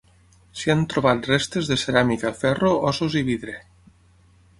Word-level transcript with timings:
S'hi 0.59 0.71
han 0.73 0.79
trobat 0.93 1.29
restes 1.31 1.69
de 1.71 1.77
ceràmica, 1.81 2.31
ferro, 2.39 2.73
ossos 2.93 3.19
i 3.21 3.25
vidre. 3.29 3.55